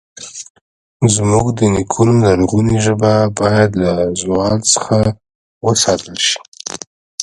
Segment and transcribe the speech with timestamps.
[1.15, 4.95] زموږ د نیکونو لرغونې ژبه باید له زوال څخه
[5.65, 6.37] وساتل شي.